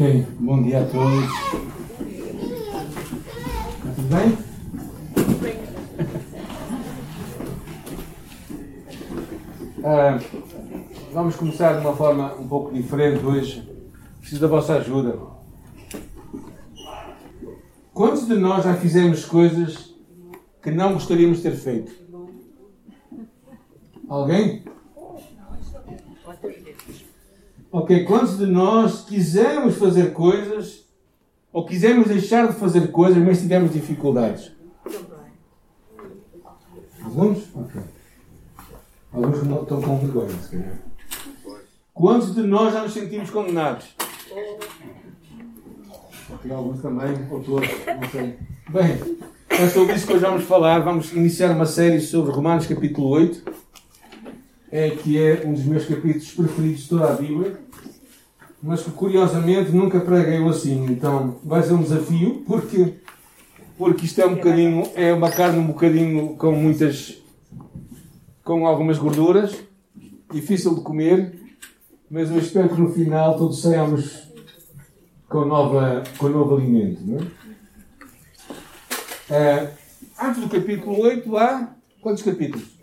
[0.00, 1.24] Ok, bom dia a todos.
[3.76, 4.38] Está tudo bem?
[9.84, 10.18] Ah,
[11.12, 13.70] vamos começar de uma forma um pouco diferente hoje.
[14.20, 15.18] Preciso da vossa ajuda.
[17.92, 19.94] Quantos de nós já fizemos coisas
[20.62, 21.92] que não gostaríamos de ter feito?
[24.08, 24.64] Alguém?
[27.90, 30.84] Ok, quantos de nós quisemos fazer coisas
[31.52, 34.52] ou quisemos deixar de fazer coisas, mas tivemos dificuldades?
[37.02, 37.48] Alguns?
[37.52, 37.80] Ok.
[39.12, 40.78] Alguns não estão com vergonha, se calhar.
[41.92, 43.88] Quantos de nós já nos sentimos condenados?
[46.48, 48.38] Alguns também, ou todos, não sei.
[48.68, 50.78] Bem, é sobre isso que hoje vamos falar.
[50.78, 53.70] Vamos iniciar uma série sobre Romanos capítulo 8
[54.70, 57.58] é que é um dos meus capítulos preferidos de toda a Bíblia,
[58.62, 60.86] mas que curiosamente nunca preguei assim.
[60.86, 62.94] Então vai ser um desafio, porque,
[63.76, 67.18] porque isto é um bocadinho, é uma carne um bocadinho com muitas,
[68.44, 69.56] com algumas gorduras,
[70.32, 71.38] difícil de comer,
[72.10, 74.28] mas eu espero que no final todos saiamos
[75.28, 77.00] com, nova, com novo alimento.
[77.04, 77.40] Não é?
[79.30, 79.68] Uh,
[80.20, 82.79] antes do capítulo 8 há quantos capítulos?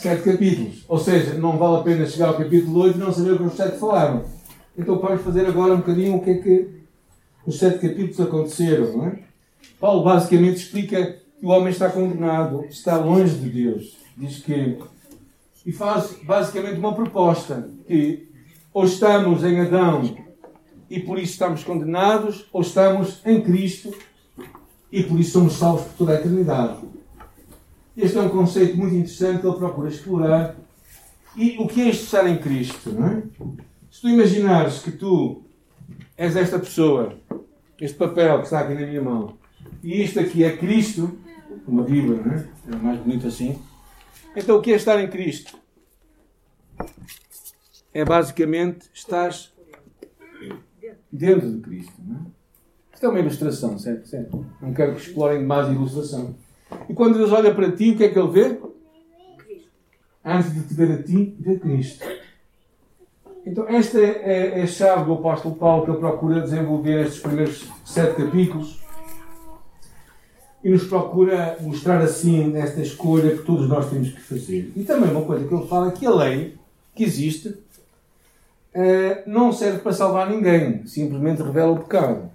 [0.00, 0.84] Sete capítulos.
[0.88, 3.44] Ou seja, não vale a pena chegar ao capítulo 8 e não saber o que
[3.44, 4.24] os sete falaram.
[4.76, 6.68] Então vamos fazer agora um bocadinho o que é que
[7.46, 8.96] os sete capítulos aconteceram.
[8.96, 9.18] Não é?
[9.78, 11.04] Paulo basicamente explica
[11.38, 13.96] que o homem está condenado, está longe de Deus.
[14.16, 14.78] Diz que.
[15.64, 18.28] E faz basicamente uma proposta: que
[18.72, 20.16] ou estamos em Adão
[20.88, 23.94] e por isso estamos condenados, ou estamos em Cristo
[24.90, 26.78] e por isso somos salvos por toda a eternidade.
[27.96, 30.56] Este é um conceito muito interessante que ele procura explorar.
[31.36, 32.90] E o que é isto estar em Cristo?
[32.90, 33.22] É?
[33.90, 35.42] Se tu imaginares que tu
[36.16, 37.18] és esta pessoa,
[37.80, 39.36] este papel que está aqui na minha mão,
[39.82, 41.18] e isto aqui é Cristo,
[41.66, 42.48] uma Bíblia, não é?
[42.72, 43.58] É mais bonito assim.
[44.36, 45.58] Então o que é estar em Cristo?
[47.92, 49.52] É basicamente estás
[51.10, 51.94] dentro de Cristo.
[51.98, 52.20] Não é?
[52.94, 54.06] Isto é uma ilustração, certo?
[54.08, 54.46] certo?
[54.60, 56.34] Não quero que explorem mais a ilustração.
[56.88, 58.58] E quando Deus olha para ti, o que é que Ele vê?
[60.24, 62.04] Antes de te ver a ti, vê Cristo.
[63.46, 67.66] Então, esta é, é a chave do apóstolo Paulo que ele procura desenvolver estes primeiros
[67.84, 68.80] sete capítulos
[70.62, 74.72] e nos procura mostrar assim esta escolha que todos nós temos que fazer.
[74.76, 76.58] E também uma coisa que ele fala é que a lei
[76.94, 77.56] que existe
[78.74, 82.30] eh, não serve para salvar ninguém, simplesmente revela o pecado.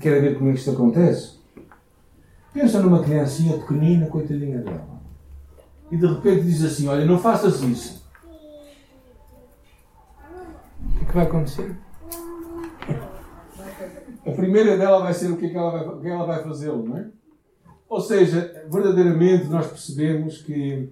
[0.00, 1.41] Querem ver como é que isto acontece?
[2.52, 5.00] Pensa numa criancinha pequenina, coitadinha dela.
[5.90, 8.02] E de repente diz assim: Olha, não faças isso.
[10.84, 11.76] O que é que vai acontecer?
[14.26, 16.88] A primeira dela vai ser o que, é que ela vai, que ela vai fazê-lo,
[16.88, 17.06] não é?
[17.88, 20.88] Ou seja, verdadeiramente nós percebemos que,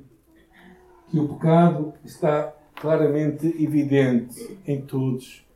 [1.09, 5.47] que o pecado está claramente evidente em todos.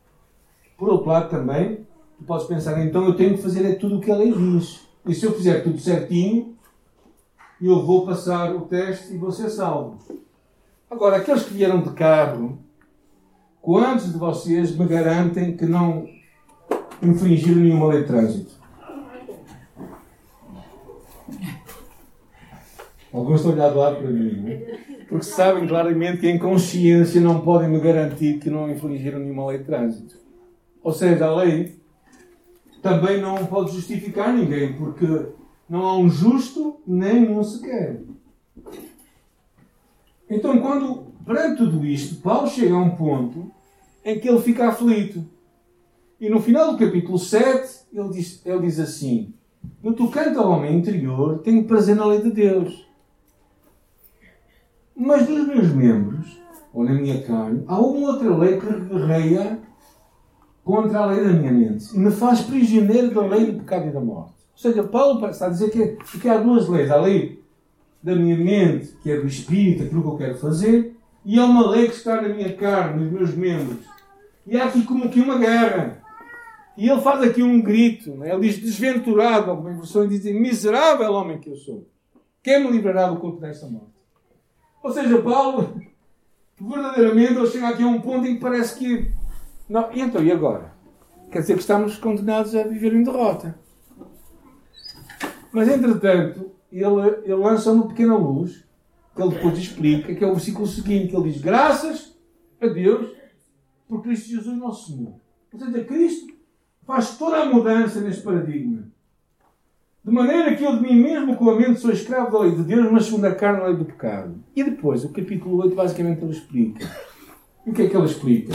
[0.77, 1.85] Por outro lado, também,
[2.17, 4.84] tu podes pensar, então eu tenho que fazer é tudo o que a lei diz.
[5.07, 6.55] E se eu fizer tudo certinho,
[7.61, 9.99] eu vou passar o teste e vou ser salvo.
[10.89, 12.57] Agora, aqueles que vieram de carro,
[13.61, 16.07] quantos de vocês me garantem que não
[17.01, 18.55] infringiram nenhuma lei de trânsito?
[23.13, 24.79] Alguns estão a olhar de lado para mim, não é?
[25.07, 29.59] Porque sabem claramente que em consciência não podem me garantir que não infringiram nenhuma lei
[29.59, 30.17] de trânsito.
[30.83, 31.75] Ou seja, a lei
[32.85, 35.07] também não pode justificar ninguém, porque
[35.67, 38.03] não há um justo nem um sequer.
[40.29, 43.51] Então, quando, perante tudo isto, Paulo chega a um ponto
[44.03, 45.25] em que ele fica aflito.
[46.21, 49.33] E no final do capítulo 7, ele diz, ele diz assim:
[49.81, 52.87] No tocante ao homem interior, tenho prazer na lei de Deus.
[54.95, 56.39] Mas nos meus membros,
[56.71, 59.59] ou na minha carne, há uma outra lei que guerreia
[60.65, 63.91] contra a lei da minha mente e me faz prisioneiro da lei do pecado e
[63.91, 64.33] da morte.
[64.53, 66.89] Ou seja, Paulo está a dizer que, que há duas leis.
[66.89, 67.39] A lei
[68.01, 71.69] da minha mente, que é do espírito, aquilo que eu quero fazer, e há uma
[71.69, 73.85] lei que está na minha carne, nos meus membros.
[74.47, 76.01] E há aqui como que uma guerra.
[76.75, 78.15] E ele faz aqui um grito.
[78.15, 78.31] Né?
[78.31, 81.87] Ele diz: Desventurado, algumas versões dizem: Miserável homem que eu sou.
[82.41, 83.93] Quem me livrará do corpo desta morte?
[84.81, 85.79] Ou seja, Paulo,
[86.59, 89.11] verdadeiramente, ele chega aqui a um ponto em que parece que
[89.67, 90.73] não, e então, e agora?
[91.31, 93.57] Quer dizer que estamos condenados a viver em derrota.
[95.51, 96.85] Mas, entretanto, ele,
[97.23, 98.63] ele lança uma pequena luz,
[99.15, 102.15] que ele depois explica, que é o versículo seguinte, que ele diz, graças
[102.61, 103.15] a Deus
[103.87, 105.13] por Cristo Jesus nosso Senhor.
[105.57, 106.33] Seja, Cristo
[106.85, 108.87] faz toda a mudança neste paradigma.
[110.03, 112.63] De maneira que eu de mim mesmo com a mente sou escravo da lei de
[112.63, 114.35] Deus, mas segundo a carne a lei do pecado.
[114.55, 116.85] E depois, o capítulo 8 basicamente ele explica.
[117.65, 118.53] E o que é que ele explica?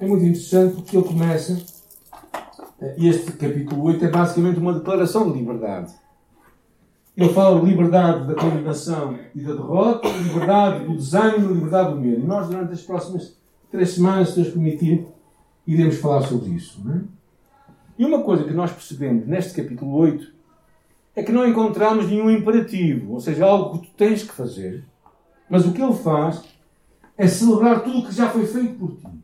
[0.00, 1.62] É muito interessante porque ele começa.
[2.96, 5.92] Este capítulo 8 é basicamente uma declaração de liberdade.
[7.14, 12.22] Ele fala de liberdade da condenação e da derrota, liberdade do desânimo, liberdade do medo.
[12.22, 13.36] E nós, durante as próximas
[13.70, 15.06] três semanas, se Deus permitir,
[15.66, 16.82] iremos falar sobre isso.
[16.90, 17.00] É?
[17.98, 20.32] E uma coisa que nós percebemos neste capítulo 8
[21.14, 24.82] é que não encontramos nenhum imperativo, ou seja, algo que tu tens que fazer,
[25.50, 26.42] mas o que ele faz
[27.18, 29.19] é celebrar tudo o que já foi feito por ti.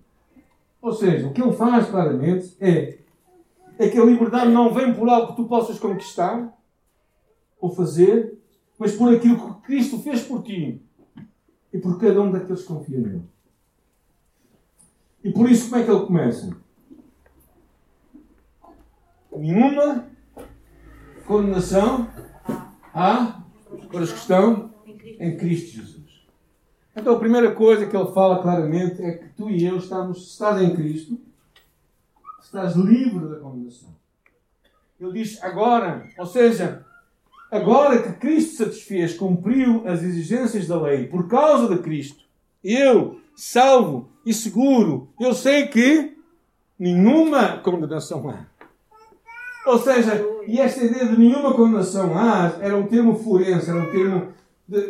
[0.86, 2.98] Ou seja, o que ele faz claramente é,
[3.76, 6.56] é que a liberdade não vem por algo que tu possas conquistar
[7.60, 8.38] ou fazer,
[8.78, 10.80] mas por aquilo que Cristo fez por ti
[11.72, 13.22] e por cada um daqueles que confiam nele.
[15.24, 16.56] E por isso, como é que ele começa?
[19.36, 20.06] nenhuma
[21.26, 22.08] condenação
[22.94, 23.42] há
[23.90, 24.72] para os que estão
[25.18, 26.05] em Cristo Jesus.
[26.96, 30.30] Então a primeira coisa que ele fala claramente é que tu e eu estamos, se
[30.30, 31.18] estás em Cristo,
[32.42, 33.90] estás livre da condenação.
[34.98, 36.86] Ele diz agora, ou seja,
[37.50, 42.24] agora que Cristo satisfez, cumpriu as exigências da lei, por causa de Cristo,
[42.64, 46.16] eu, salvo e seguro, eu sei que
[46.78, 48.46] nenhuma condenação há.
[49.66, 53.90] Ou seja, e esta ideia de nenhuma condenação há era um termo forense, era um
[53.90, 54.32] termo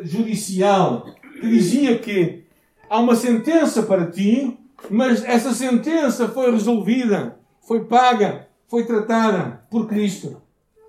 [0.05, 1.07] judicial,
[1.41, 2.45] que dizia que
[2.89, 4.59] há uma sentença para ti,
[4.91, 10.43] mas essa sentença foi resolvida, foi paga, foi tratada por Cristo.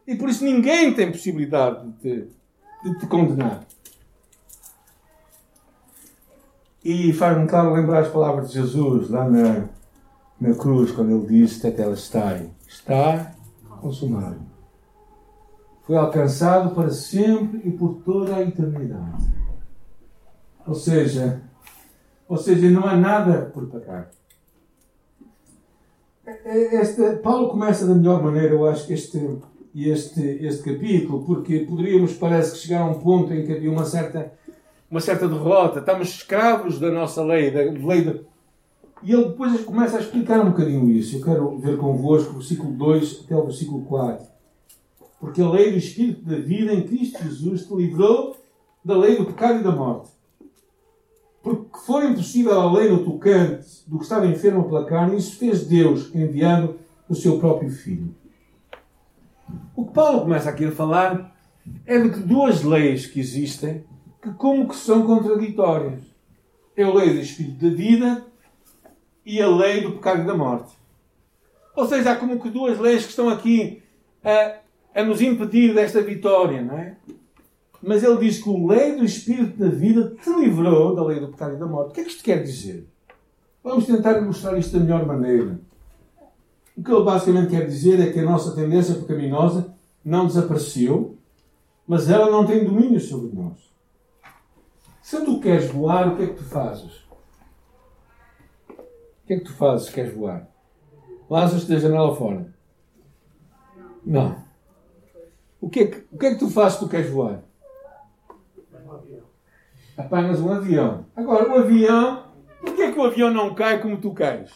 [0.06, 2.28] E por isso ninguém tem possibilidade de te,
[2.84, 3.66] de te condenar.
[6.84, 9.66] E faz-me, claro, lembrar as palavras de Jesus lá na,
[10.40, 12.40] na cruz, quando ele disse: Até ela está.
[12.66, 13.34] Está
[13.82, 14.40] consumado.
[15.84, 19.37] Foi alcançado para sempre e por toda a eternidade.
[20.68, 21.42] Ou seja,
[22.28, 24.12] ou seja, não há nada por pagar.
[26.46, 29.38] Este, Paulo começa da melhor maneira, eu acho, este,
[29.74, 33.86] este, este capítulo, porque poderíamos, parece que, chegar a um ponto em que havia uma
[33.86, 34.34] certa,
[34.92, 35.80] uma certa derrota.
[35.80, 38.22] Estamos escravos da nossa lei, da lei de,
[39.04, 41.16] e ele depois começa a explicar um bocadinho isso.
[41.16, 44.26] Eu quero ver convosco o versículo 2 até o versículo 4.
[45.20, 48.36] Porque a lei do Espírito da vida em Cristo Jesus te livrou
[48.84, 50.17] da lei do pecado e da morte.
[51.88, 56.14] Foi impossível a lei no tocante do que estava enfermo pela carne, isso fez Deus
[56.14, 58.14] enviando o seu próprio Filho.
[59.74, 61.34] O que Paulo começa aqui a falar
[61.86, 63.86] é de que duas leis que existem
[64.22, 66.04] que como que são contraditórias.
[66.76, 68.26] É a lei do Espírito da vida
[69.26, 70.74] e a lei do pecado e da morte.
[71.74, 73.82] Ou seja, há como que duas leis que estão aqui
[74.22, 74.58] a,
[74.94, 76.98] a nos impedir desta vitória, não é?
[77.88, 81.30] Mas ele diz que a lei do Espírito da vida te livrou da lei do
[81.30, 81.92] pecado e da morte.
[81.92, 82.86] O que é que isto quer dizer?
[83.64, 85.58] Vamos tentar ilustrar isto da melhor maneira.
[86.76, 89.74] O que ele basicamente quer dizer é que a nossa tendência pecaminosa
[90.04, 91.18] não desapareceu,
[91.88, 93.74] mas ela não tem domínio sobre nós.
[95.02, 96.92] Se tu queres voar, o que é que tu fazes?
[98.70, 100.46] O que é que tu fazes se queres voar?
[101.30, 102.54] Lanças-te da janela fora?
[104.06, 104.44] Não.
[105.62, 107.47] O que, é que, o que é que tu fazes se tu queres voar?
[109.98, 111.06] Apanhas um avião.
[111.16, 112.28] Agora, o avião.
[112.62, 114.52] Porquê é que o avião não cai como tu cais?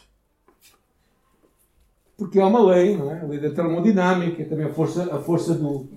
[2.17, 3.21] Porque há uma lei, não é?
[3.21, 5.89] A lei da termodinâmica, também a força, a força do.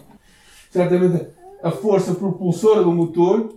[0.70, 1.28] Certamente
[1.62, 3.54] a força propulsora do motor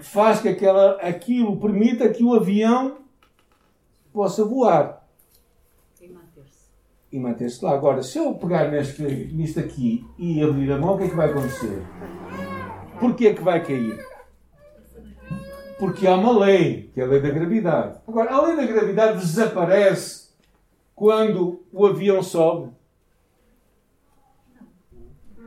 [0.00, 2.98] faz que aquela, aquilo permita que o avião
[4.12, 5.04] possa voar.
[6.00, 6.68] E manter-se.
[7.10, 7.72] E manter-se lá.
[7.72, 11.16] Agora, se eu pegar neste, nisto aqui e abrir a mão, o que é que
[11.16, 11.82] vai acontecer?
[13.00, 14.13] Porquê é que vai cair?
[15.78, 17.98] Porque há uma lei, que é a lei da gravidade.
[18.06, 20.28] Agora, a lei da gravidade desaparece
[20.94, 22.70] quando o avião sobe.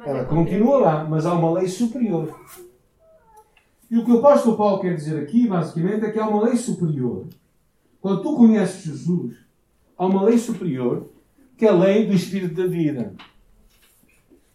[0.05, 2.37] Ela continua lá, mas há uma lei superior.
[3.89, 6.57] E o que o apóstolo Paulo quer dizer aqui, basicamente, é que há uma lei
[6.57, 7.27] superior
[8.07, 9.35] quando tu conheces Jesus,
[9.97, 11.09] há uma lei superior,
[11.57, 13.13] que é a lei do Espírito da vida.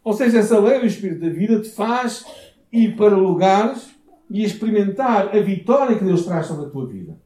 [0.02, 2.24] Ou seja, essa lei do Espírito da vida te faz
[2.72, 3.90] ir para lugares
[4.30, 7.18] e experimentar a vitória que Deus traz sobre a tua vida.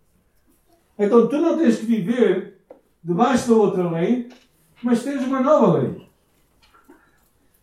[0.99, 2.59] Então tu não tens que viver
[3.03, 4.29] debaixo da outra lei,
[4.83, 6.07] mas tens uma nova lei.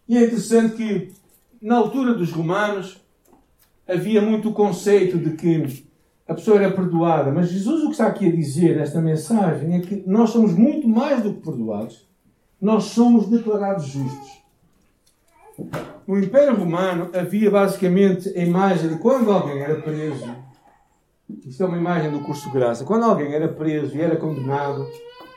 [0.08, 1.12] E é interessante que,
[1.62, 3.02] na altura dos romanos,
[3.88, 5.84] havia muito o conceito de que
[6.28, 7.32] a pessoa era perdoada.
[7.32, 10.88] Mas Jesus o que está aqui a dizer nesta mensagem é que nós somos muito
[10.88, 12.08] mais do que perdoados.
[12.60, 14.44] Nós somos declarados justos.
[16.05, 20.36] No Império Romano havia basicamente a imagem de quando alguém era preso.
[21.45, 22.83] Isto é uma imagem do curso de graça.
[22.83, 24.86] Quando alguém era preso e era condenado,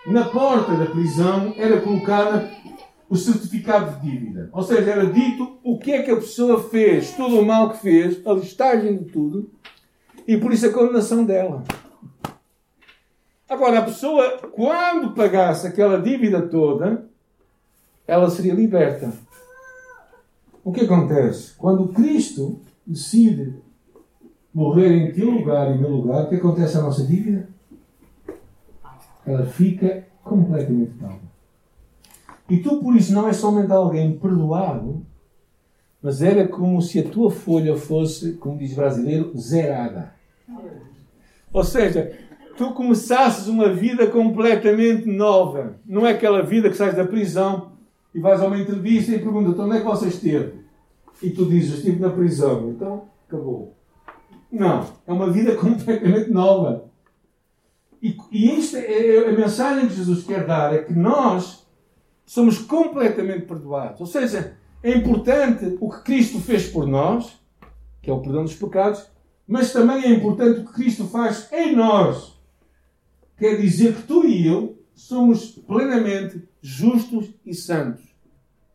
[0.07, 2.51] na porta da prisão era colocada
[3.09, 4.51] o certificado de dívida.
[4.53, 7.79] Ou seja, era dito o que é que a pessoa fez, todo o mal que
[7.79, 9.51] fez, a listagem de tudo,
[10.27, 11.63] e por isso a condenação dela.
[13.49, 17.07] Agora, a pessoa, quando pagasse aquela dívida toda,
[18.07, 19.13] ela seria liberta.
[20.67, 21.55] O que acontece?
[21.57, 23.55] Quando Cristo decide
[24.53, 27.49] morrer em teu lugar e meu lugar, o que acontece à nossa dívida?
[29.25, 31.21] Ela fica completamente paga.
[32.51, 35.07] E tu, por isso, não és somente alguém perdoado,
[36.03, 40.15] mas era como se a tua folha fosse, como diz brasileiro, zerada.
[41.53, 42.11] Ou seja,
[42.57, 45.77] tu começasses uma vida completamente nova.
[45.87, 47.76] Não é aquela vida que sais da prisão
[48.17, 50.55] e vais a uma entrevista e pergunta então, onde é que você esteve?
[51.23, 52.71] E tu dizes, estive na prisão.
[52.71, 53.77] Então, acabou.
[54.51, 54.87] Não.
[55.07, 56.91] É uma vida completamente nova.
[58.03, 61.67] E, e isto é, é a mensagem que Jesus quer dar, é que nós
[62.25, 64.01] somos completamente perdoados.
[64.01, 67.39] Ou seja, é importante o que Cristo fez por nós,
[68.01, 69.07] que é o perdão dos pecados,
[69.47, 72.35] mas também é importante o que Cristo faz em nós.
[73.37, 78.03] Quer dizer que tu e eu somos plenamente justos e santos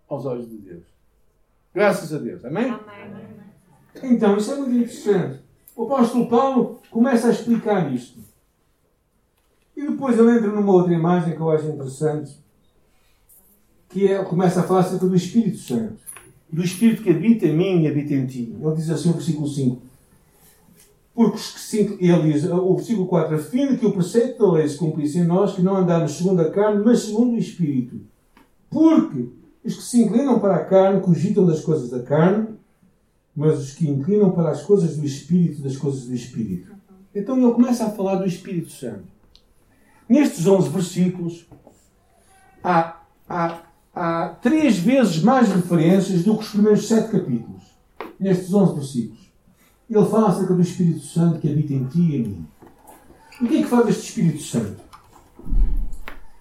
[0.08, 0.84] aos olhos de Deus.
[1.74, 2.44] Graças a Deus.
[2.46, 2.70] Amém?
[2.70, 3.32] Amém.
[4.04, 5.42] Então, isso é muito interessante.
[5.76, 8.20] O apóstolo Paulo começa a explicar isto.
[9.76, 12.38] E depois ele entra numa outra imagem que eu acho interessante,
[13.90, 16.02] que é, começa a falar acerca do Espírito Santo.
[16.50, 18.56] Do Espírito que habita em mim e habita em ti.
[18.58, 19.82] Ele diz assim no versículo 5.
[21.30, 24.78] Porque ele diz, o versículo 4, a fim de que o preceito da lei se
[24.78, 28.02] cumprisse em nós, que não andamos segundo a carne, mas segundo o Espírito.
[28.70, 29.30] Porque
[29.64, 32.48] os que se inclinam para a carne cogitam das coisas da carne,
[33.36, 36.72] mas os que inclinam para as coisas do Espírito, das coisas do Espírito.
[37.14, 39.04] Então ele começa a falar do Espírito Santo.
[40.08, 41.48] Nestes 11 versículos,
[42.64, 43.62] há, há
[43.94, 47.64] há três vezes mais referências do que os primeiros sete capítulos,
[48.20, 49.21] nestes 11 versículos.
[49.94, 52.48] Ele fala acerca do Espírito Santo que habita em ti e em mim.
[53.42, 54.82] O que é que faz este Espírito Santo?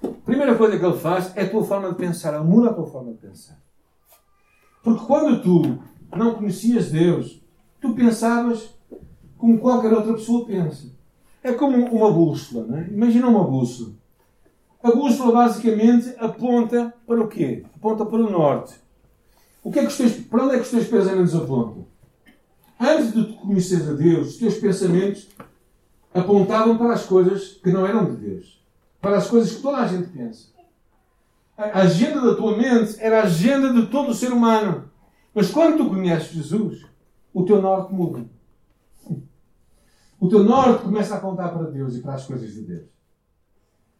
[0.04, 2.86] A primeira coisa que ele faz é a tua forma de pensar, muda a tua
[2.86, 3.60] forma de pensar.
[4.84, 5.78] Porque quando tu
[6.16, 7.42] não conhecias Deus,
[7.80, 8.72] tu pensavas
[9.36, 10.86] como qualquer outra pessoa pensa.
[11.42, 12.86] É como uma bússola, não é?
[12.88, 13.94] Imagina uma bússola.
[14.80, 17.64] A bússola basicamente aponta para o quê?
[17.74, 18.74] Aponta para o norte.
[19.64, 21.89] O que é que os teus, para onde é que os teus pensamentos apontam?
[22.80, 25.28] Antes de tu conheceres a Deus, os teus pensamentos
[26.14, 28.64] apontavam para as coisas que não eram de Deus.
[29.02, 30.48] Para as coisas que toda a gente pensa.
[31.58, 34.90] A agenda da tua mente era a agenda de todo o ser humano.
[35.34, 36.86] Mas quando tu conheces Jesus,
[37.34, 38.24] o teu norte muda.
[40.18, 42.88] O teu norte começa a apontar para Deus e para as coisas de Deus.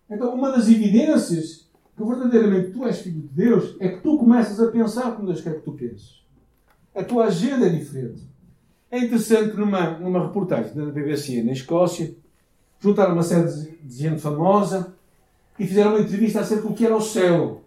[0.09, 4.59] Então, uma das evidências que verdadeiramente tu és filho de Deus é que tu começas
[4.59, 6.25] a pensar como Deus quer que tu penses.
[6.95, 8.30] A tua agenda é diferente.
[8.91, 12.13] É interessante numa, numa reportagem da BBC na Escócia,
[12.81, 13.49] juntaram uma série
[13.83, 14.97] de gente famosa
[15.57, 17.63] e fizeram uma entrevista acerca do que era o céu.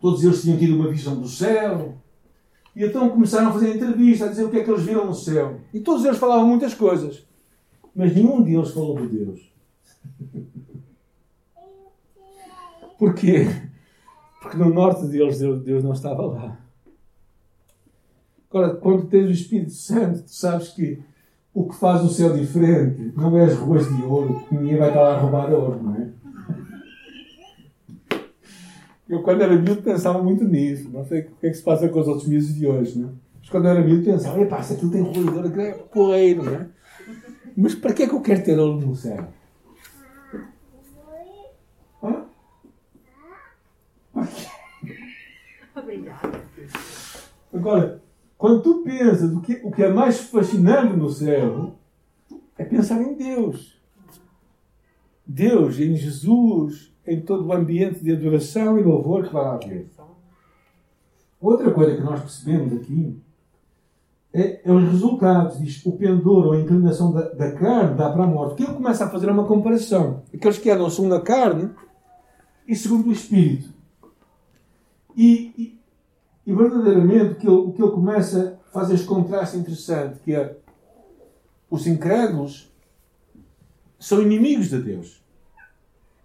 [0.00, 1.98] Todos eles tinham tido uma visão do céu.
[2.74, 5.14] E então começaram a fazer entrevista, a dizer o que é que eles viram no
[5.14, 5.60] céu.
[5.74, 7.26] E todos eles falavam muitas coisas.
[7.94, 9.52] Mas nenhum deles falou de Deus.
[12.98, 13.46] Porquê?
[14.40, 16.67] Porque no norte deles Deus não estava lá.
[18.50, 21.02] Agora, quando tens o Espírito Santo, tu sabes que
[21.52, 24.88] o que faz o céu diferente não é as ruas de ouro, que ninguém vai
[24.88, 26.08] estar lá a roubar ouro, não é?
[29.08, 30.90] Eu, quando era miúdo, pensava muito nisso.
[30.90, 33.08] Não sei o que é que se passa com os outros miúdos de hoje, não
[33.08, 33.12] é?
[33.40, 36.68] Mas quando era miúdo, pensava, epá, se aquilo tem ruído, aquilo é poeiro, não é?
[37.56, 39.28] Mas para que é que eu quero ter ouro no céu?
[45.74, 46.44] Obrigada.
[47.52, 48.02] Agora,
[48.38, 51.74] quando tu pensas o que, o que é mais fascinante no céu,
[52.56, 53.76] é pensar em Deus.
[55.26, 59.90] Deus, em Jesus, em todo o ambiente de adoração e louvor que vai lá haver.
[61.40, 63.20] Outra coisa que nós percebemos aqui
[64.32, 65.58] é, é, os resultados.
[65.58, 68.56] Diz o pendor ou a inclinação da, da carne dá para a morte.
[68.56, 70.22] Que ele começa a fazer uma comparação.
[70.32, 71.70] Aqueles que andam segundo a carne
[72.66, 73.72] e segundo o espírito.
[75.16, 75.77] E, e,
[76.48, 80.34] e verdadeiramente o que, ele, o que ele começa a fazer este contraste interessante, que
[80.34, 80.56] é
[81.68, 82.72] os incrédulos
[83.98, 85.22] são inimigos de Deus.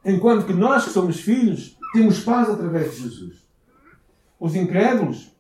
[0.06, 3.46] Enquanto que nós que somos filhos temos paz através de Jesus.
[4.40, 5.36] Os incrédulos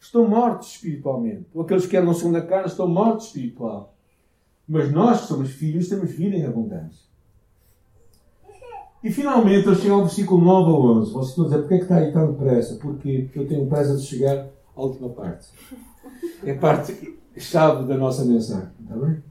[0.00, 1.46] estão mortos espiritualmente.
[1.52, 3.92] Ou aqueles que andam segundo a carne estão mortos espiritual.
[4.68, 7.07] Mas nós que somos filhos temos vida em abundância.
[9.02, 11.12] E finalmente eu chego ao versículo 9 a 11.
[11.12, 12.74] Vocês estão a dizer, porquê é que está aí tão depressa?
[12.76, 15.48] Porque eu tenho pressa de chegar à última parte.
[16.42, 18.70] É a parte chave da nossa mensagem.
[18.80, 19.22] Está bem?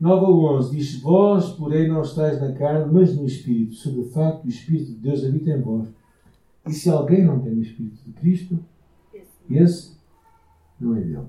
[0.00, 4.04] 9 a 11 diz: Vós, porém, não estáis na carne, mas no Espírito, se de
[4.10, 5.88] facto o Espírito de Deus habita em vós.
[6.66, 8.58] E se alguém não tem o Espírito de Cristo,
[9.50, 9.96] esse
[10.80, 11.26] não é dele.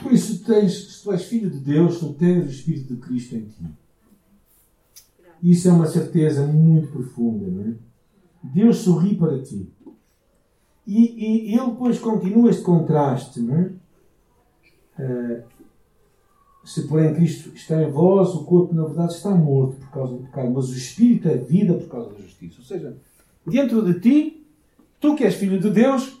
[0.00, 3.36] Por isso, tens, se tu és filho de Deus, tu tens o Espírito de Cristo
[3.36, 3.64] em ti.
[5.42, 7.74] Isso é uma certeza muito profunda, não é?
[8.42, 9.68] Deus sorri para ti.
[10.86, 13.72] E, e ele depois continua este contraste, não é?
[14.98, 15.42] Uh,
[16.64, 20.24] se porém Cristo está em vós, o corpo na verdade está morto por causa do
[20.24, 22.56] pecado, mas o espírito é vida por causa da justiça.
[22.58, 22.96] Ou seja,
[23.46, 24.46] dentro de ti,
[25.00, 26.20] tu que és filho de Deus,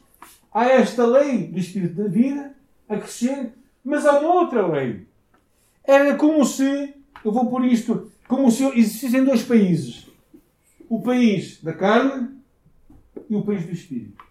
[0.52, 2.54] há esta lei do espírito da vida
[2.88, 3.52] a crescer,
[3.84, 5.06] mas há uma outra lei.
[5.84, 6.94] Era como se,
[7.24, 10.06] eu vou por isto, como se existissem dois países:
[10.88, 12.28] o país da carne
[13.28, 14.24] e o país do espírito.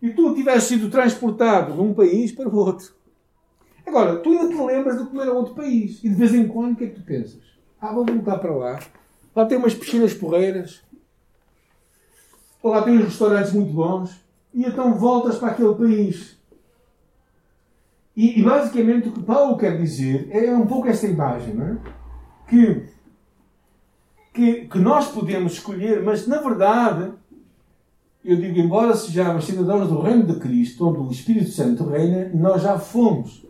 [0.00, 2.92] E tu tivesse sido transportado de um país para o outro.
[3.86, 6.02] Agora, tu ainda te lembras de comer a outro país.
[6.02, 7.40] E de vez em quando, o que é que tu pensas?
[7.80, 8.78] Ah, vou voltar para lá.
[9.34, 10.82] Lá tem umas piscinas porreiras.
[12.62, 14.20] Lá tem uns restaurantes muito bons.
[14.54, 16.36] E então voltas para aquele país.
[18.16, 21.78] E, e, basicamente o que Paulo quer dizer é um pouco esta imagem, não é?
[22.52, 22.84] Que,
[24.34, 27.14] que, que nós podemos escolher, mas na verdade,
[28.22, 32.60] eu digo, embora sejamos cidadãos do reino de Cristo, onde o Espírito Santo reina, nós
[32.60, 33.46] já fomos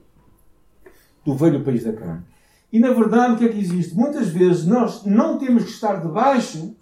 [1.25, 2.23] do velho país da carne.
[2.73, 3.93] E na verdade, o que é que existe?
[3.93, 6.77] Muitas vezes nós não temos que estar debaixo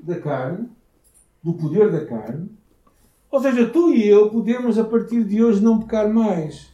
[0.00, 0.68] da carne,
[1.42, 2.48] do poder da carne.
[3.28, 6.72] Ou seja, tu e eu podemos a partir de hoje não pecar mais.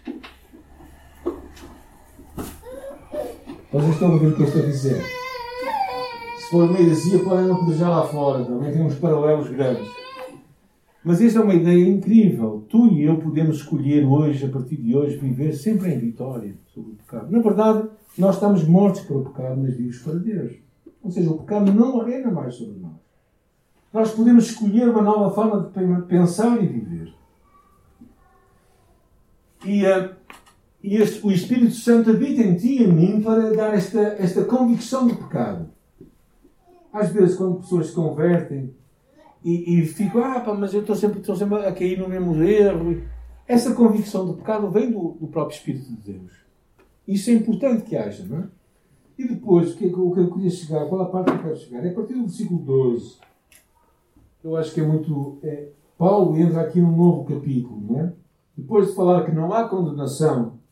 [3.74, 5.02] Vocês estão a ouvir o que eu estou a dizer?
[6.38, 8.44] Se for uma heresia, podem não poder já lá fora.
[8.44, 9.90] Também tem uns paralelos grandes.
[11.04, 12.64] Mas esta é uma ideia incrível.
[12.68, 16.92] Tu e eu podemos escolher hoje, a partir de hoje, viver sempre em vitória sobre
[16.92, 17.32] o pecado.
[17.32, 20.52] Na verdade, nós estamos mortos para o pecado, mas vivos para Deus.
[21.02, 22.92] Ou seja, o pecado não reina mais sobre nós.
[23.92, 27.12] Nós podemos escolher uma nova forma de pensar e viver.
[29.64, 30.14] E, uh,
[30.84, 34.44] e este, o Espírito Santo habita em ti e em mim para dar esta, esta
[34.44, 35.70] convicção do pecado.
[36.92, 38.74] Às vezes, quando pessoas se convertem,
[39.42, 42.34] e, e fico, ah, pá, mas eu estou sempre, estou sempre a cair no mesmo
[42.42, 43.00] erro.
[43.48, 46.32] Essa convicção do pecado vem do, do próprio Espírito de Deus.
[47.08, 48.48] Isso é importante que haja, não é?
[49.16, 51.56] E depois, o que, o que eu queria chegar, qual a parte que eu quero
[51.56, 51.86] chegar?
[51.86, 53.16] É a partir do versículo 12.
[54.44, 55.38] Eu acho que é muito.
[55.42, 58.12] É, Paulo entra aqui num novo capítulo, não é?
[58.54, 60.62] Depois de falar que não há condenação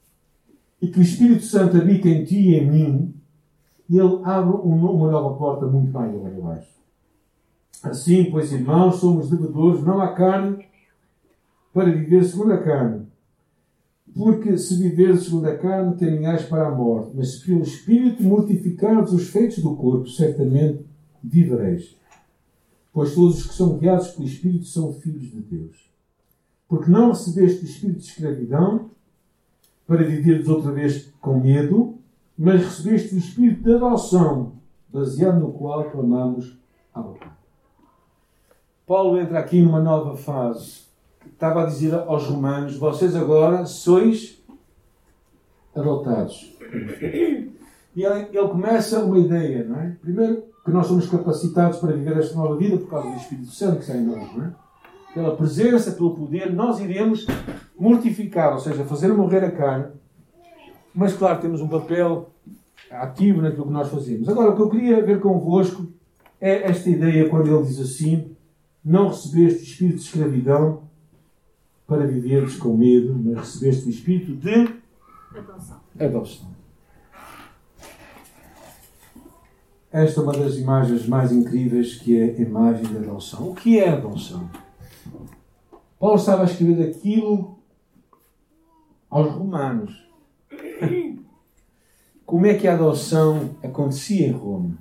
[0.83, 3.15] e que o Espírito Santo habita em ti e em mim,
[3.89, 6.73] ele abre uma nova porta muito maior, acho.
[7.85, 10.67] Assim, pois, irmãos, somos devedores não à carne
[11.73, 13.07] para viver segundo a carne.
[14.13, 19.13] Porque se viver segundo a carne, caminhais para a morte, mas se pelo Espírito mortificardes
[19.13, 20.85] os feitos do corpo, certamente
[21.23, 21.97] vivereis.
[22.93, 25.91] Pois todos os que são guiados pelo Espírito são filhos de Deus.
[26.69, 28.91] Porque não recebeste o Espírito de escravidão
[29.87, 31.99] para viveres outra vez com medo,
[32.39, 34.53] mas recebeste o Espírito de adoção,
[34.89, 36.59] baseado no qual clamamos
[36.95, 37.31] a boca.
[38.87, 40.83] Paulo entra aqui numa nova fase.
[41.27, 44.43] Estava a dizer aos romanos: vocês agora sois
[45.75, 46.57] adotados.
[47.95, 49.97] E ele começa uma ideia, não é?
[50.01, 53.77] Primeiro, que nós somos capacitados para viver esta nova vida por causa do Espírito Santo
[53.77, 54.55] que está em nós, não é?
[55.15, 57.27] Pela presença, pelo poder, nós iremos
[57.79, 59.87] mortificar, ou seja, fazer morrer a carne.
[60.95, 62.31] Mas, claro, temos um papel
[62.91, 64.29] ativo naquilo que nós fazemos.
[64.29, 65.87] Agora, o que eu queria ver convosco
[66.41, 68.35] é esta ideia quando ele diz assim:
[68.85, 70.83] não recebeste o espírito de escravidão
[71.87, 74.69] para viveres com medo, mas recebeste o espírito de
[75.37, 75.81] adoção.
[75.99, 76.53] adoção.
[79.93, 83.51] Esta é uma das imagens mais incríveis que é a imagem da adoção.
[83.51, 84.49] O que é a adoção?
[86.03, 87.61] Paulo estava a escrever aquilo
[89.09, 90.05] aos romanos.
[92.27, 94.79] Como é que a adoção acontecia em Roma?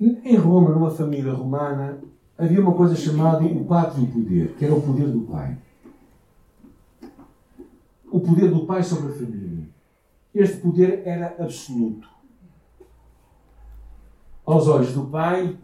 [0.00, 2.00] Em Roma, numa família romana,
[2.38, 5.58] havia uma coisa chamada o pátrio poder, que era o poder do pai.
[8.12, 9.68] O poder do pai sobre a família.
[10.32, 12.08] este poder era absoluto.
[14.46, 15.58] Aos olhos do pai,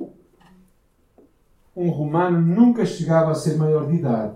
[1.79, 4.35] um romano nunca chegava a ser maior de idade.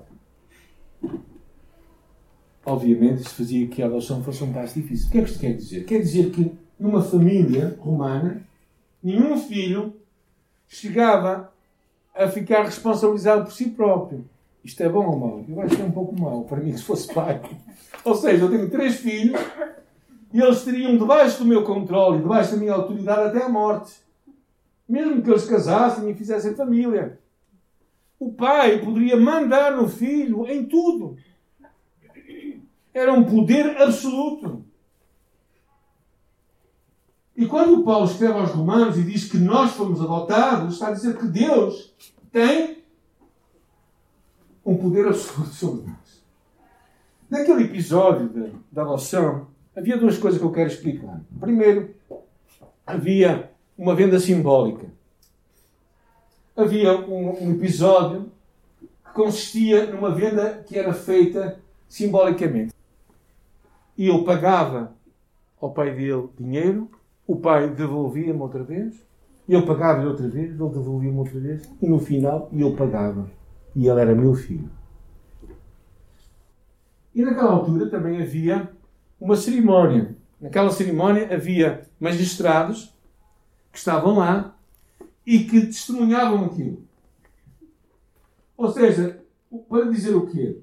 [2.64, 5.08] Obviamente, isso fazia que a adoção fosse um passo difícil.
[5.08, 5.84] O que é que isto quer dizer?
[5.84, 8.42] Quer dizer que numa família romana,
[9.02, 9.92] nenhum filho
[10.68, 11.52] chegava
[12.14, 14.24] a ficar responsabilizado por si próprio.
[14.62, 15.44] Isto é bom ou mau?
[15.48, 17.42] Eu acho que é um pouco mau para mim se fosse pai.
[18.04, 19.40] Ou seja, eu tenho três filhos
[20.32, 23.92] e eles estariam debaixo do meu controle, debaixo da minha autoridade até a morte.
[24.88, 27.18] Mesmo que eles casassem e fizessem família.
[28.22, 31.16] O pai poderia mandar no filho em tudo.
[32.94, 34.64] Era um poder absoluto.
[37.36, 41.18] E quando Paulo escreve aos Romanos e diz que nós fomos adotados, está a dizer
[41.18, 41.92] que Deus
[42.30, 42.84] tem
[44.64, 46.24] um poder absoluto sobre nós.
[47.28, 51.20] Naquele episódio da adoção, havia duas coisas que eu quero explicar.
[51.40, 51.92] Primeiro,
[52.86, 55.01] havia uma venda simbólica.
[56.56, 58.30] Havia um, um episódio
[58.80, 62.74] que consistia numa venda que era feita simbolicamente.
[63.96, 64.94] E eu pagava
[65.60, 66.90] ao pai dele dinheiro,
[67.26, 68.94] o pai devolvia-me outra vez,
[69.48, 73.30] eu pagava-lhe outra vez, ele devolvia-me outra vez, e no final eu pagava.
[73.74, 74.70] E ele era meu filho.
[77.14, 78.70] E naquela altura também havia
[79.20, 80.16] uma cerimónia.
[80.40, 82.94] Naquela cerimónia havia magistrados
[83.70, 84.56] que estavam lá
[85.26, 86.82] e que testemunhavam aquilo.
[88.56, 89.22] Ou seja,
[89.68, 90.58] para dizer o quê?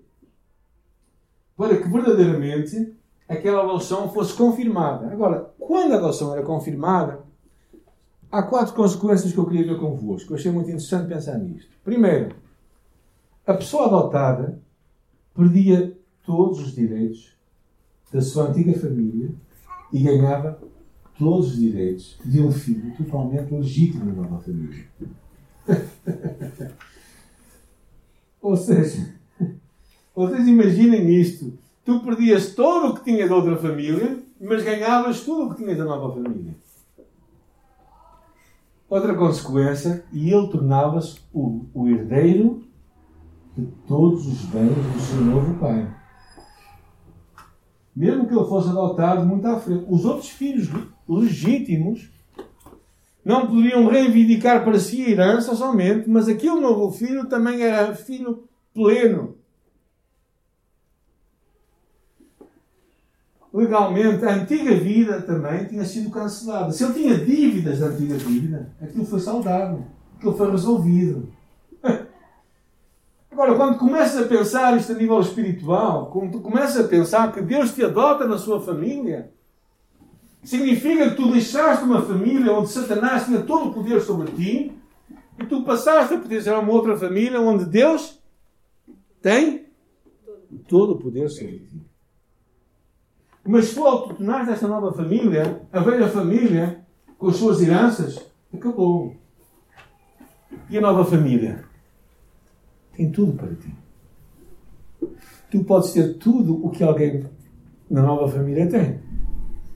[1.55, 2.93] Para que verdadeiramente
[3.27, 5.11] aquela adoção fosse confirmada.
[5.11, 7.23] Agora, quando a adoção era confirmada,
[8.31, 10.31] há quatro consequências que eu queria ver convosco.
[10.31, 11.69] Eu achei muito interessante pensar nisto.
[11.83, 12.35] Primeiro,
[13.45, 14.59] a pessoa adotada
[15.35, 17.33] perdia todos os direitos
[18.11, 19.31] da sua antiga família
[19.91, 20.59] e ganhava
[21.19, 24.88] todos os direitos de um filho totalmente legítimo na nova família.
[28.41, 29.13] Ou seja,
[30.15, 31.60] vocês imaginem isto.
[31.84, 35.77] Tu perdias todo o que tinhas da outra família, mas ganhavas tudo o que tinhas
[35.77, 36.55] da nova família.
[38.89, 42.63] Outra consequência, e ele tornava-se o, o herdeiro
[43.58, 45.98] de todos os bens do seu novo pai
[47.99, 49.83] mesmo que ele fosse adotado muito à frente.
[49.89, 50.69] Os outros filhos
[51.05, 52.09] legítimos
[53.25, 58.45] não poderiam reivindicar para si a herança somente, mas aquele novo filho também era filho
[58.73, 59.35] pleno.
[63.53, 66.71] Legalmente, a antiga vida também tinha sido cancelada.
[66.71, 69.83] Se ele tinha dívidas da antiga vida, aquilo foi saudável,
[70.15, 71.27] aquilo foi resolvido.
[73.39, 77.41] Agora, quando começas a pensar isto a nível espiritual, quando tu começas a pensar que
[77.41, 79.32] Deus te adota na sua família,
[80.43, 84.78] significa que tu deixaste uma família onde Satanás tinha todo o poder sobre ti
[85.39, 88.21] e tu passaste a pertencer a uma outra família onde Deus
[89.21, 89.67] tem
[90.67, 91.82] todo o poder sobre ti.
[93.47, 96.86] Mas tu autotonares desta nova família, a velha família,
[97.17, 98.19] com as suas heranças,
[98.54, 99.15] acabou.
[100.69, 101.68] E a nova família?
[102.99, 103.73] Tem tudo para ti.
[105.49, 107.23] Tu podes ter tudo o que alguém
[107.89, 108.99] na nova família tem.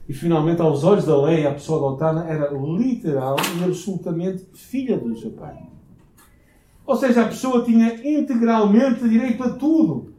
[0.06, 5.16] E finalmente, aos olhos da lei, a pessoa adotada era literal e absolutamente filha do
[5.16, 5.58] seu pai.
[6.84, 10.12] Ou seja, a pessoa tinha integralmente direito a tudo.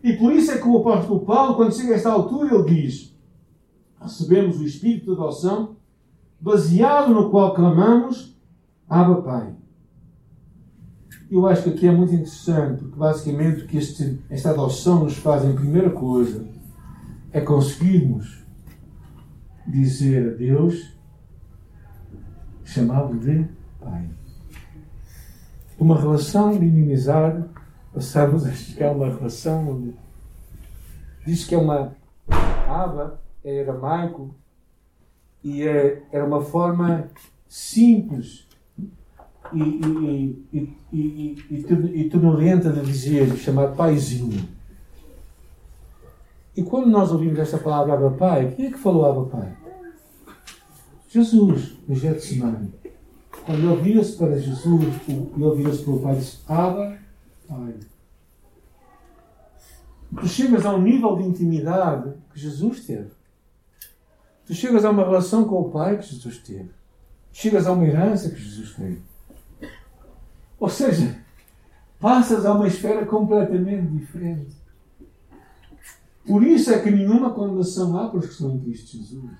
[0.00, 3.18] E por isso é que o apóstolo Paulo, quando chega a esta altura, ele diz:
[4.00, 5.74] Recebemos o Espírito de adoção,
[6.38, 8.38] baseado no qual clamamos,
[8.88, 9.65] Abba Pai.
[11.28, 15.16] Eu acho que aqui é muito interessante, porque basicamente o que este, esta adoção nos
[15.16, 16.46] faz, em primeira coisa,
[17.32, 18.44] é conseguirmos
[19.66, 20.96] dizer a Deus,
[22.64, 23.48] chamá-lo de
[23.80, 24.08] Pai.
[25.76, 27.44] Uma relação de inimizade,
[27.92, 29.94] passamos a chegar a uma relação onde
[31.26, 31.92] diz que é uma
[32.68, 34.32] aba, é aramaico,
[35.42, 37.08] e é, era uma forma
[37.48, 38.45] simples
[39.52, 44.48] e, e, e, e, e, e tonolenta de dizer, chamado paizinho.
[46.56, 49.56] E quando nós ouvimos esta palavra Abba Pai, quem é que falou Abba Pai?
[51.08, 52.72] Jesus, no Getsemane.
[53.44, 56.98] Quando ele vira-se para Jesus, ele vira-se para o Pai e diz: Abba
[57.46, 57.74] Pai.
[60.20, 63.10] Tu chegas a um nível de intimidade que Jesus teve.
[64.46, 66.70] Tu chegas a uma relação com o Pai que Jesus teve.
[67.32, 69.02] Chegas a uma herança que Jesus teve.
[70.58, 71.18] Ou seja,
[72.00, 74.56] passas a uma esfera completamente diferente.
[76.26, 79.30] Por isso é que nenhuma condenação há para os que estão em Cristo Jesus.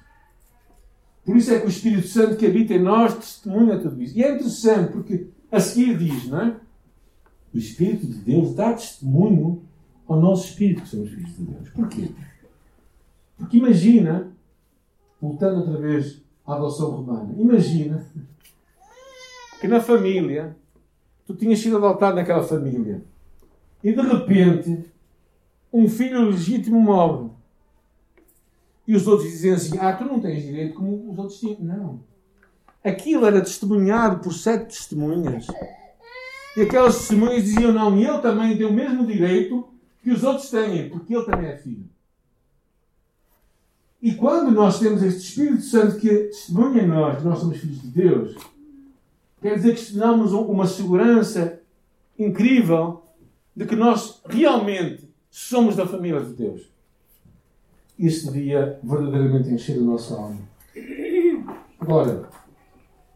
[1.25, 4.17] Por isso é que o Espírito Santo que habita em nós testemunha tudo isso.
[4.17, 6.57] E é interessante porque a seguir diz, não é?
[7.53, 9.63] O Espírito de Deus dá testemunho
[10.07, 11.69] ao nosso Espírito que somos filhos de Deus.
[11.71, 12.11] Porquê?
[13.37, 14.31] Porque imagina,
[15.21, 18.07] voltando outra vez à adoção romana, imagina
[19.61, 20.57] que na família
[21.27, 23.05] tu tinhas sido adotado naquela família
[23.83, 24.91] e de repente
[25.73, 27.31] um filho legítimo morre
[28.87, 31.59] e os outros dizem assim: Ah, tu não tens direito como os outros tinham.
[31.61, 32.01] Não.
[32.85, 35.47] Aquilo era testemunhado por sete testemunhas.
[36.57, 39.69] E aquelas testemunhas diziam: Não, ele também tem o mesmo direito
[40.03, 41.89] que os outros têm, porque ele também é filho.
[44.01, 47.83] E quando nós temos este Espírito Santo que testemunha em nós que nós somos filhos
[47.83, 48.37] de Deus,
[49.41, 51.61] quer dizer que damos uma segurança
[52.19, 53.03] incrível
[53.55, 56.77] de que nós realmente somos da família de Deus
[57.99, 60.41] isso devia verdadeiramente encher a nossa alma.
[61.81, 62.29] Agora,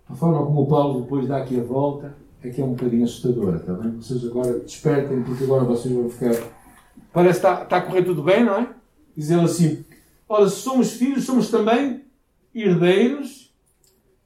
[0.08, 3.04] a forma como o Paulo depois dá aqui a volta é que é um bocadinho
[3.04, 3.92] assustadora, está bem?
[3.96, 6.34] Vocês agora despertem, porque agora vocês vão ficar.
[7.12, 8.68] Parece que está, está a correr tudo bem, não é?
[9.14, 9.84] Diz ele assim:
[10.28, 12.04] Olha, se somos filhos, somos também
[12.54, 13.49] herdeiros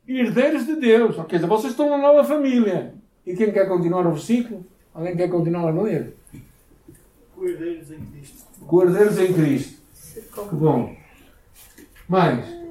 [0.06, 1.18] herdeiros de Deus.
[1.18, 2.94] Ou seja, vocês estão numa nova família.
[3.26, 4.66] E quem quer continuar o versículo?
[4.92, 6.14] Alguém quer continuar a ler?
[7.34, 8.44] Coerdeiros em Cristo.
[8.66, 9.82] Coerdeiros em Cristo.
[10.14, 10.96] Que bom.
[12.08, 12.64] Mais.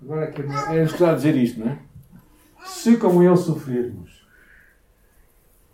[0.00, 1.78] Agora é que é estudar dizer isto, não é?
[2.64, 4.26] Se como ele sofrermos.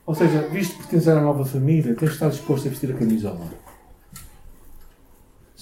[0.06, 3.48] Ou seja, visto pertencer à nova família, tens de estar disposto a vestir a camisola.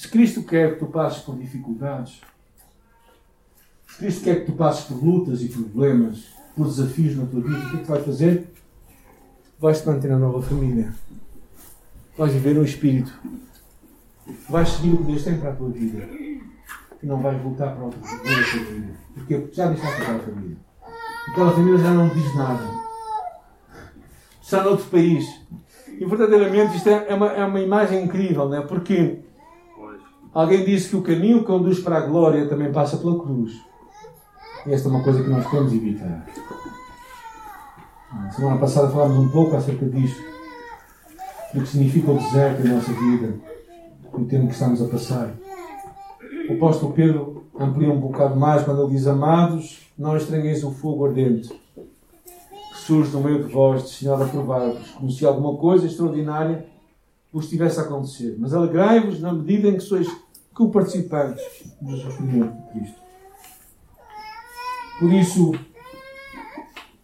[0.02, 2.20] Se Cristo quer que tu passes por dificuldades,
[3.86, 6.24] se Cristo quer que tu passes por lutas e problemas,
[6.56, 8.52] por desafios na tua vida, o que é que tu vais fazer?
[9.60, 10.92] vais-te manter na nova família.
[12.18, 13.16] Vais viver no Espírito.
[14.48, 16.02] Vais seguir o que Deus tem para a tua vida.
[17.00, 18.96] E não vais voltar para outra família.
[19.14, 20.56] Porque já deixaste aquela família.
[21.28, 22.68] Aquela família já não diz nada.
[24.42, 25.24] Está noutro país.
[25.86, 28.62] E verdadeiramente isto é uma, é uma imagem incrível, não é?
[28.62, 29.22] Porque
[30.32, 33.52] alguém disse que o caminho que conduz para a glória também passa pela cruz.
[34.66, 36.26] E esta é uma coisa que nós queremos evitar.
[38.30, 40.22] Semana passada falámos um pouco acerca disto,
[41.54, 43.34] do que significa o deserto em nossa vida,
[44.12, 45.34] no tempo que estamos a passar.
[46.48, 51.06] O apóstolo Pedro amplia um bocado mais quando ele diz: Amados, não estranheis o fogo
[51.06, 51.48] ardente
[52.72, 56.66] que surge no meio de vós, destinado a provar-vos, como se alguma coisa extraordinária
[57.32, 58.36] vos tivesse a acontecer.
[58.38, 60.06] Mas alegrai-vos na medida em que sois
[60.52, 61.42] co-participantes
[61.80, 63.02] do sofrimento de Cristo.
[64.98, 65.52] Por isso,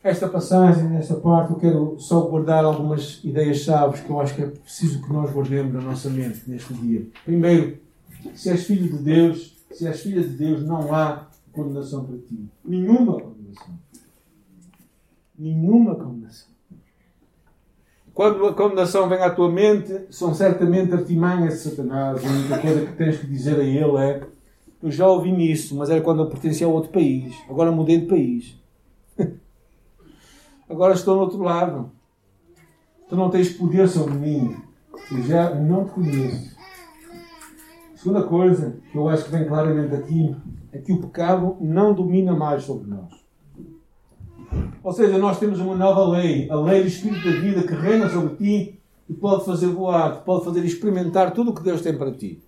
[0.03, 4.47] esta passagem, nesta parte, eu quero só guardar algumas ideias-chave que eu acho que é
[4.47, 7.09] preciso que nós guardemos na nossa mente neste dia.
[7.25, 7.79] Primeiro,
[8.35, 12.49] se és filho de Deus, se és filha de Deus, não há condenação para ti.
[12.65, 13.79] Nenhuma condenação.
[15.37, 16.48] Nenhuma condenação.
[18.19, 22.21] Quando a condenação vem à tua mente, são certamente artimanhas de Satanás.
[22.25, 24.27] A única coisa que tens que dizer a ele é:
[24.83, 27.33] Eu já ouvi nisso, mas era quando eu pertencia a outro país.
[27.49, 28.61] Agora mudei de país.
[30.69, 31.93] Agora estou no outro lado.
[33.09, 34.57] Tu não tens poder sobre mim.
[35.13, 36.57] Eu já não te conheço.
[37.95, 40.35] Segunda coisa que eu acho que vem claramente aqui
[40.73, 43.28] é que o pecado não domina mais sobre nós.
[44.83, 48.09] Ou seja, nós temos uma nova lei, a lei do Espírito da vida que reina
[48.09, 52.13] sobre ti e pode fazer voar, pode fazer experimentar tudo o que Deus tem para
[52.13, 52.41] ti.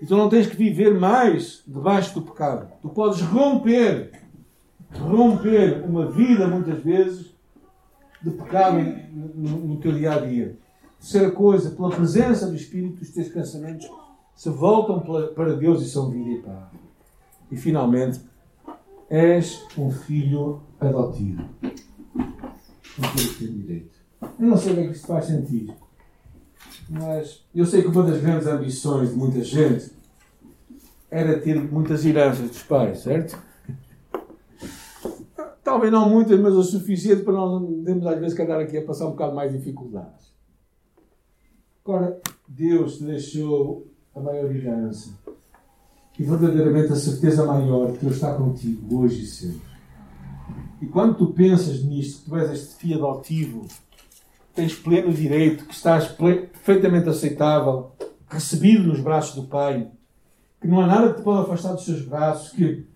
[0.00, 2.68] E tu não tens que viver mais debaixo do pecado.
[2.80, 4.10] Tu podes romper
[4.98, 7.32] romper uma vida, muitas vezes,
[8.22, 8.78] de pecado
[9.14, 10.58] no, teu dia a dia.
[10.98, 13.88] Terceira coisa, pela presença do Espírito, os teus pensamentos
[14.34, 15.00] se voltam
[15.34, 16.68] para Deus e são vida e paz.
[17.50, 18.20] E finalmente,
[19.10, 21.44] és um filho adotivo.
[22.80, 23.98] Filho que tem direito.
[24.22, 25.74] Eu não sei bem que isto faz sentido.
[26.88, 29.90] Mas eu sei que uma das grandes ambições de muita gente
[31.10, 33.36] era ter muitas heranças dos pais, certo?
[35.64, 38.78] Talvez não muitas, mas o suficiente para nós não termos às vezes que andar aqui
[38.78, 40.32] a passar um bocado mais dificuldades.
[41.84, 45.10] Agora, Deus te deixou a maior herança
[46.20, 49.70] e verdadeiramente a certeza maior que Ele está contigo hoje e sempre.
[50.82, 53.66] E quando tu pensas nisto, que tu és este filho adotivo,
[54.54, 57.92] tens pleno direito, que estás perfeitamente aceitável,
[58.28, 59.88] recebido nos braços do Pai,
[60.60, 62.86] que não há nada que te pode afastar dos seus braços, que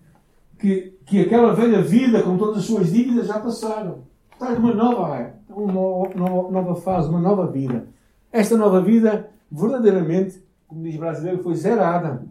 [0.59, 4.03] que, que aquela velha vida com todas as suas dívidas já passaram.
[4.31, 7.87] Estás numa nova, uma nova fase, uma nova vida.
[8.31, 12.23] Esta nova vida, verdadeiramente, como diz brasileiro, foi zerada.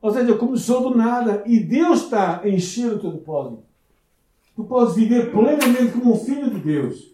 [0.00, 3.62] Ou seja, começou do nada e Deus está a encher o teu depósito.
[4.54, 7.12] Tu podes viver plenamente como um filho de Deus.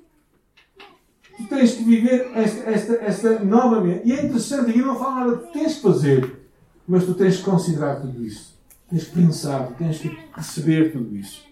[1.37, 4.07] Tu tens que viver esta, esta, esta novamente.
[4.07, 6.49] E é interessante, aqui não fala nada, tens que fazer,
[6.87, 8.55] mas tu tens que considerar tudo isso.
[8.89, 11.43] Tens que pensar, tens que receber tudo isso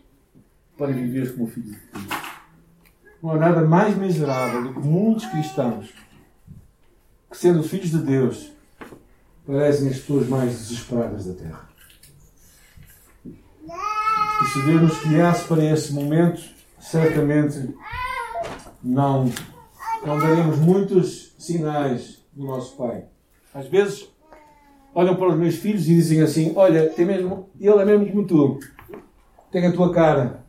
[0.76, 2.22] para viver como filho de Deus.
[3.22, 5.92] Não há nada mais miserável do que muitos cristãos
[7.30, 8.52] que, sendo filhos de Deus,
[9.46, 11.68] parecem as pessoas mais desesperadas da terra.
[13.24, 16.42] E se Deus nos criasse para esse momento,
[16.80, 17.74] certamente
[18.82, 19.30] não,
[20.04, 23.04] não daremos muitos sinais do nosso Pai.
[23.54, 24.08] Às vezes
[24.94, 28.26] olham para os meus filhos e dizem assim: Olha, tem mesmo, ele é mesmo como
[28.26, 28.58] tu,
[29.50, 30.42] tem a tua cara.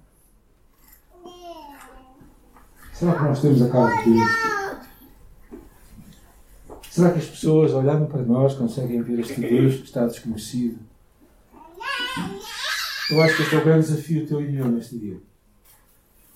[2.93, 4.62] Será que nós temos a cara de Deus?
[6.93, 10.77] Será que as pessoas, olhando para nós, conseguem ver este Deus que está desconhecido?
[13.09, 15.17] Eu acho que este é o grande desafio teu e meu neste dia.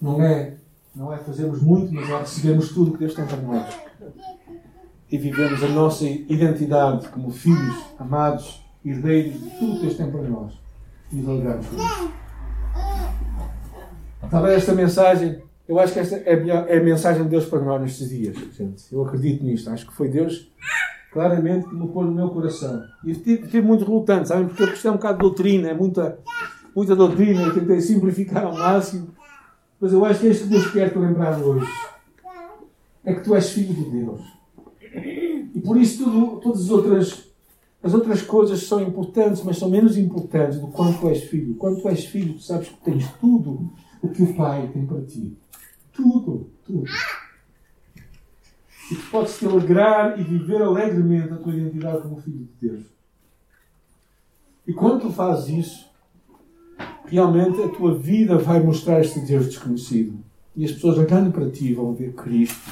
[0.01, 0.55] Não é,
[0.95, 3.71] não é fazermos muito, mas é recebermos tudo que Deus tem para nós.
[5.11, 10.23] E vivemos a nossa identidade como filhos amados, herdeiros de tudo que Deus tem para
[10.23, 10.53] nós.
[11.11, 12.13] E alegrarmos por isso.
[14.31, 17.45] Talvez esta mensagem eu acho que esta é a, melhor, é a mensagem de Deus
[17.45, 18.83] para nós nestes dias, gente.
[18.91, 19.69] Eu acredito nisto.
[19.69, 20.49] Acho que foi Deus
[21.11, 22.83] claramente que me pôs no meu coração.
[23.03, 24.47] E fiquei muito relutante, sabem?
[24.47, 26.19] Porque isto é um bocado de doutrina, é muita,
[26.75, 27.41] muita doutrina.
[27.41, 29.09] Eu tentei simplificar ao máximo.
[29.79, 31.67] Mas eu acho que que Deus quer te lembrar hoje.
[33.03, 34.21] É que tu és filho de Deus.
[35.53, 37.23] E por isso tudo, todas as outras,
[37.83, 41.55] as outras coisas são importantes, mas são menos importantes do quanto tu és filho.
[41.55, 43.69] Quando tu és filho, tu sabes que tens tudo
[44.01, 45.37] o que o Pai tem para ti.
[45.97, 46.85] Tudo, tudo.
[48.91, 52.85] E tu podes te alegrar e viver alegremente a tua identidade como filho de Deus.
[54.67, 55.89] E quando tu fazes isso,
[57.05, 60.23] realmente a tua vida vai mostrar este Deus desconhecido.
[60.55, 62.69] E as pessoas olhando para ti vão ver Cristo.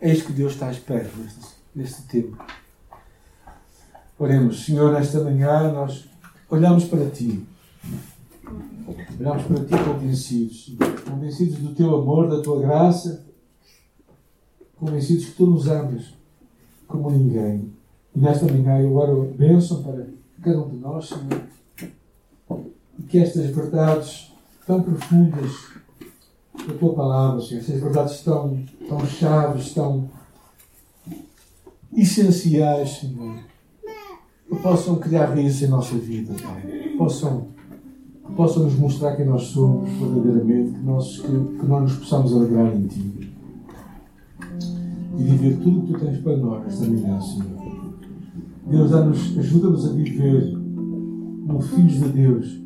[0.00, 2.42] Isso que Deus está à espera neste, neste tempo.
[4.18, 6.08] Oremos, Senhor, nesta manhã nós
[6.48, 7.46] olhamos para ti.
[9.20, 13.26] Olhamos para ti convencidos, convencidos do teu amor, da tua graça,
[14.78, 16.14] convencidos que tu nos amas
[16.88, 17.70] como ninguém.
[18.16, 20.06] E nesta manhã eu oro bênção para
[20.40, 21.42] cada um de nós, Senhor,
[22.98, 24.32] e que estas verdades
[24.66, 25.52] tão profundas
[26.66, 30.08] da tua palavra, Senhor, estas verdades tão, tão chaves, tão
[31.94, 33.36] essenciais, Senhor,
[34.48, 36.94] que possam criar raízes em nossa vida, Pai.
[36.96, 37.59] Possam
[38.36, 42.74] possa nos mostrar quem nós somos verdadeiramente, que nós, que, que nós nos possamos alegrar
[42.74, 43.30] em Ti
[45.18, 47.60] e viver tudo o que Tu tens para nós esta manhã, Senhor.
[48.66, 50.56] Deus, ajuda-nos a viver
[51.46, 52.60] como filhos de Deus,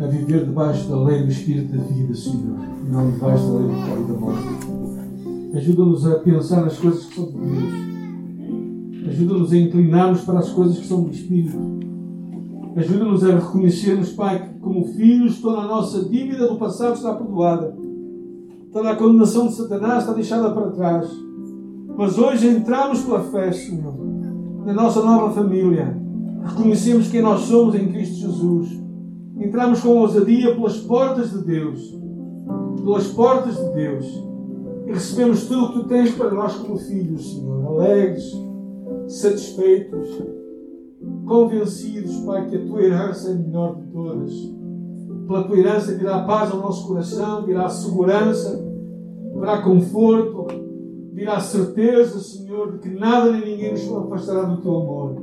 [0.00, 3.66] a viver debaixo da lei do Espírito da vida, Senhor, e não debaixo da lei
[3.66, 5.56] do pó e da morte.
[5.56, 9.08] Ajuda-nos a pensar nas coisas que são de Deus.
[9.08, 11.83] Ajuda-nos a inclinarmos para as coisas que são do Espírito
[12.76, 17.76] Ajuda-nos a reconhecermos, Pai, que como filhos toda a nossa dívida do passado está perdoada.
[18.72, 21.08] Toda a condenação de Satanás está deixada para trás.
[21.96, 23.94] Mas hoje entramos pela fé, Senhor,
[24.66, 25.96] na nossa nova família.
[26.42, 28.82] Reconhecemos quem nós somos em Cristo Jesus.
[29.38, 31.96] Entramos com ousadia pelas portas de Deus.
[32.82, 34.06] Pelas portas de Deus.
[34.88, 37.66] E recebemos tudo o que Tu tens para nós como filhos, Senhor.
[37.66, 38.24] Alegres,
[39.06, 40.08] satisfeitos
[41.26, 44.32] convencidos, Pai, que a tua herança é a melhor de todas.
[45.26, 48.62] Pela tua herança virá paz ao nosso coração, virá segurança,
[49.34, 50.46] virá conforto,
[51.12, 55.16] virá certeza, Senhor, de que nada nem ninguém nos afastará do teu amor.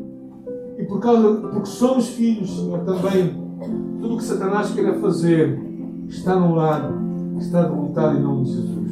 [0.78, 3.36] E por causa, porque somos filhos, Senhor, também,
[4.00, 5.60] tudo o que Satanás queira fazer
[6.08, 6.94] está no lado,
[7.38, 8.92] está derrotado em nome de Jesus.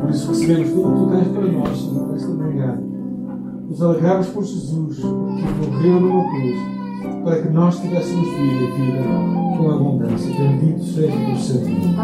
[0.00, 2.95] Por isso recebemos tudo o que tu tens para nós, Senhor, nesta manhã
[3.68, 6.56] nos alegramos por Jesus, que morreu numa cruz,
[7.24, 9.02] para que nós tivéssemos vida e vida
[9.56, 10.34] com abundância.
[10.34, 11.96] Bendito seja o Senhor.